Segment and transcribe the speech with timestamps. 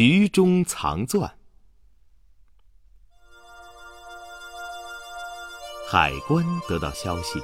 [0.00, 1.28] 局中藏钻。
[5.90, 7.42] 海关得到消息，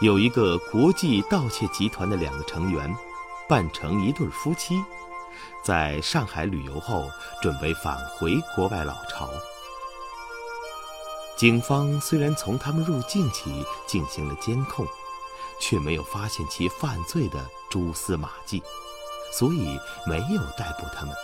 [0.00, 2.90] 有一个国际盗窃集团的两个成员，
[3.46, 4.82] 扮成一对夫妻，
[5.62, 7.10] 在上海旅游后
[7.42, 9.28] 准备返回国外老巢。
[11.36, 14.86] 警方虽然从他们入境起进行了监控，
[15.60, 18.62] 却没有发现其犯罪的蛛丝马迹，
[19.34, 21.14] 所以没有逮捕他们。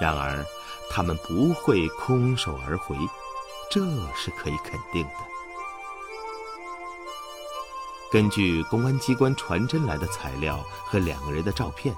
[0.00, 0.44] 然而，
[0.90, 2.96] 他们不会空手而回。
[3.70, 3.80] 这
[4.16, 5.10] 是可以肯定的。
[8.10, 11.94] 根据公安机关传真来的材料和两个人的照片，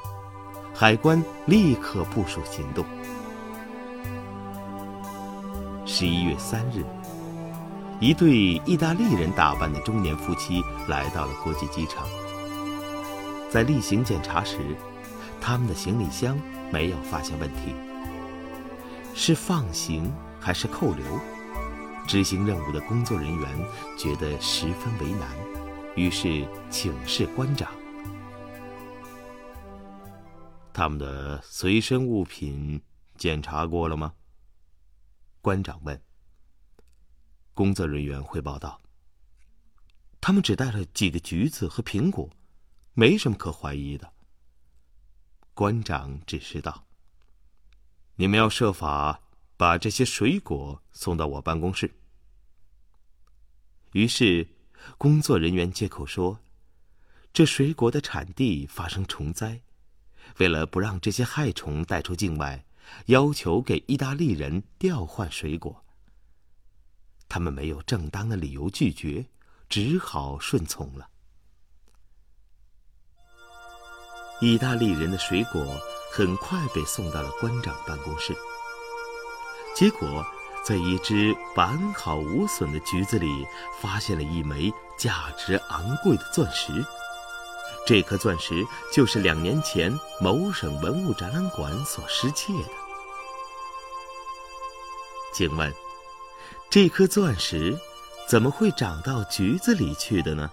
[0.75, 2.85] 海关立刻部署行动。
[5.87, 6.85] 十一月三日，
[8.01, 12.07] 一对意大利人打扮的中年夫妻来到了国际机场。
[13.49, 14.59] 在例行检查时，
[15.41, 16.39] 他们的行李箱
[16.71, 17.75] 没有发现问题。
[19.15, 21.21] 是放行还是扣留？
[22.09, 25.29] 执行任务的工作人员觉得十分为难，
[25.95, 27.73] 于是请示官长
[30.75, 32.83] ：“他们的随身物品
[33.17, 34.15] 检查过了吗？”
[35.41, 36.03] 官长问。
[37.55, 38.81] 工作人员汇报道
[40.21, 42.29] ：“他们只带了几个橘子和苹果，
[42.95, 44.13] 没什么可怀疑的。”
[45.55, 46.85] 官长指示道
[48.23, 49.19] ：“你们要设法。”
[49.55, 51.95] 把这些水果送到我办公室。
[53.93, 54.49] 于是，
[54.99, 56.41] 工作人员借口说，
[57.33, 59.61] 这水果的产地发生虫灾，
[60.39, 62.65] 为了不让这些害虫带出境外，
[63.07, 65.85] 要求给意大利人调换水果。
[67.29, 69.25] 他们没有正当的理由拒绝，
[69.69, 71.09] 只好顺从了。
[74.43, 75.65] 意大利人的水果
[76.11, 78.37] 很快被送到了关长办公室。
[79.73, 80.27] 结果，
[80.65, 83.47] 在一只完好无损的橘子里，
[83.81, 84.69] 发现了一枚
[84.99, 86.85] 价值昂贵的钻石。
[87.87, 92.69] 这颗钻石就是两年前某省文物展览馆所失窃的。
[95.33, 95.73] 请问，
[96.69, 97.79] 这颗钻石
[98.29, 100.51] 怎么会长到橘子里去的呢？